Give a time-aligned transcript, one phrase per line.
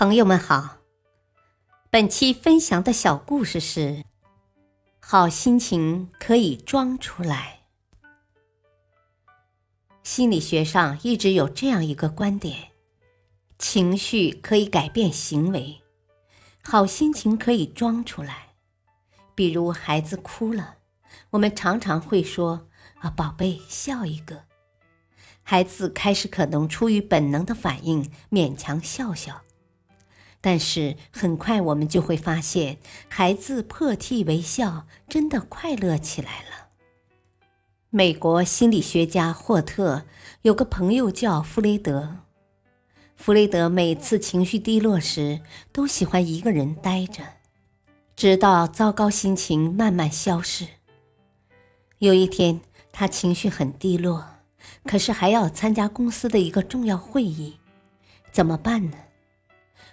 [0.00, 0.78] 朋友们好，
[1.90, 4.02] 本期分享的小故事是：
[4.98, 7.64] 好心情可以装出来。
[10.02, 12.70] 心理学上一直有这样一个观点：
[13.58, 15.82] 情绪可以改变行为，
[16.62, 18.54] 好心情可以装出来。
[19.34, 20.76] 比如孩子哭了，
[21.32, 22.68] 我们常常会说
[23.00, 24.44] ：“啊，宝贝，笑一个。”
[25.44, 29.42] 孩子开始可能出于本能的反应，勉强笑笑。
[30.40, 36.68] 但是很快，我们就会发现，孩子破涕为笑，真的快乐起来了。
[37.90, 40.04] 美国心理学家霍特
[40.42, 42.18] 有个朋友叫弗雷德。
[43.16, 45.40] 弗雷德每次情绪低落时，
[45.72, 47.22] 都喜欢一个人呆着，
[48.16, 50.66] 直到糟糕心情慢慢消逝。
[51.98, 52.62] 有一天，
[52.92, 54.24] 他情绪很低落，
[54.84, 57.58] 可是还要参加公司的一个重要会议，
[58.32, 58.96] 怎么办呢？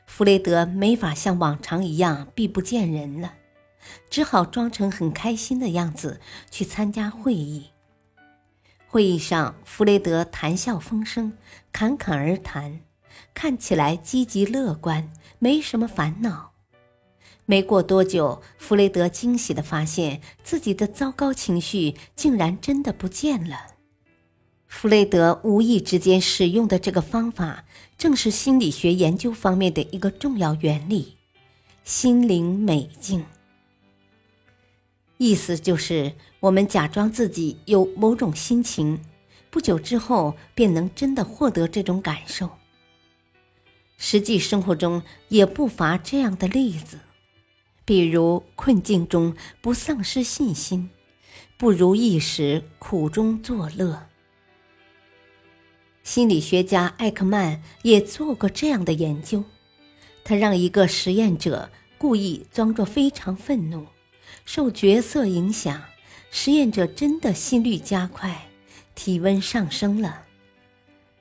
[0.08, 3.34] 弗雷德没法像往常一样避不见人了，
[4.10, 7.68] 只好装成很开心的样子去参加会议。
[8.88, 11.34] 会议上，弗雷德谈笑风生，
[11.72, 12.80] 侃侃而谈，
[13.36, 16.54] 看起来积极乐观，没什么烦恼。
[17.46, 23.77] 没过多久，弗雷德惊喜地发现自己的糟糕情绪竟然真的不见了。
[24.68, 27.66] 弗雷德无意之间使用的这个方法，
[27.98, 31.16] 正是心理学研究方面的一个重要原理——
[31.84, 33.26] 心灵美境。
[35.18, 39.00] 意思就是，我们假装自己有某种心情，
[39.50, 42.52] 不久之后便能真的获得这种感受。
[43.98, 47.00] 实际生活中也不乏这样的例子，
[47.84, 50.92] 比如困境中不丧失信心，
[51.58, 54.08] 不如意时苦中作乐。
[56.08, 59.44] 心理学家艾克曼也做过这样的研究，
[60.24, 63.86] 他让一个实验者故意装作非常愤怒，
[64.46, 65.84] 受角色影响，
[66.32, 68.48] 实验者真的心率加快，
[68.96, 70.24] 体温上升了。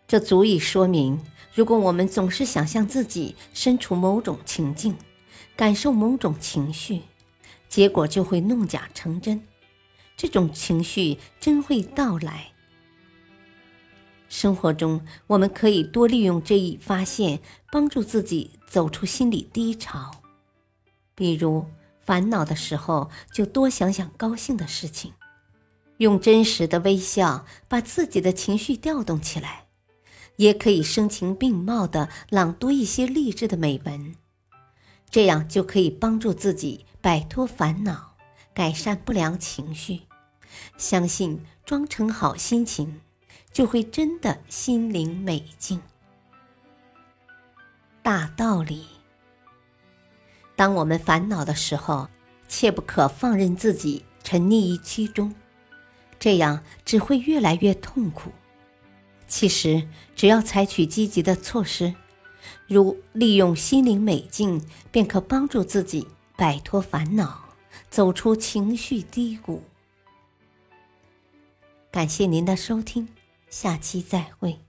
[0.06, 1.20] 这足以说明，
[1.52, 4.96] 如果我们总是想象自己身处某种情境，
[5.56, 7.00] 感受某种情绪，
[7.68, 9.42] 结果就会弄假成真，
[10.16, 12.52] 这种情绪真会到来。
[14.38, 17.40] 生活中，我们可以多利用这一发现，
[17.72, 20.10] 帮助自己走出心理低潮。
[21.14, 21.64] 比如，
[22.04, 25.14] 烦恼的时候，就多想想高兴的事情，
[25.96, 29.68] 用真实的微笑把自己的情绪调动起来；
[30.36, 34.16] 也可以声情并茂地朗读一些励志的美文，
[35.08, 38.12] 这样就可以帮助自己摆脱烦恼，
[38.52, 40.02] 改善不良情绪。
[40.76, 43.00] 相信装成好心情。
[43.56, 45.80] 就会真的心灵美静。
[48.02, 48.84] 大道理：
[50.54, 52.06] 当我们烦恼的时候，
[52.46, 55.34] 切不可放任自己沉溺于其中，
[56.18, 58.30] 这样只会越来越痛苦。
[59.26, 61.94] 其实，只要采取积极的措施，
[62.66, 64.62] 如利用心灵美境，
[64.92, 66.06] 便可帮助自己
[66.36, 67.42] 摆脱烦恼，
[67.88, 69.62] 走出情绪低谷。
[71.90, 73.08] 感谢您的收听。
[73.48, 74.65] 下期再会。